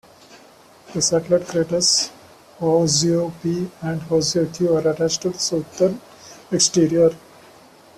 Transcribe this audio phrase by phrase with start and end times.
[0.95, 2.09] The satellite craters
[2.59, 6.01] Houzeau P and Houzeau Q are attached to the southern
[6.51, 7.11] exterior.